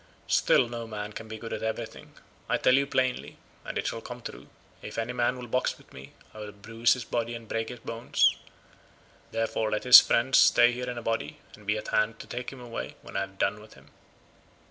Still, 0.25 0.67
no 0.67 0.87
man 0.87 1.13
can 1.13 1.27
be 1.27 1.37
good 1.37 1.53
at 1.53 1.61
everything. 1.61 2.15
I 2.49 2.57
tell 2.57 2.73
you 2.73 2.87
plainly, 2.87 3.37
and 3.63 3.77
it 3.77 3.85
shall 3.85 4.01
come 4.01 4.23
true; 4.23 4.47
if 4.81 4.97
any 4.97 5.13
man 5.13 5.37
will 5.37 5.45
box 5.45 5.77
with 5.77 5.93
me 5.93 6.13
I 6.33 6.39
will 6.39 6.51
bruise 6.51 6.93
his 6.93 7.05
body 7.05 7.35
and 7.35 7.47
break 7.47 7.69
his 7.69 7.81
bones; 7.81 8.35
therefore 9.29 9.69
let 9.69 9.83
his 9.83 10.01
friends 10.01 10.39
stay 10.39 10.71
here 10.71 10.89
in 10.89 10.97
a 10.97 11.03
body 11.03 11.37
and 11.55 11.67
be 11.67 11.77
at 11.77 11.89
hand 11.89 12.17
to 12.17 12.25
take 12.25 12.49
him 12.51 12.59
away 12.59 12.95
when 13.03 13.15
I 13.15 13.19
have 13.19 13.37
done 13.37 13.61
with 13.61 13.75
him." 13.75 13.91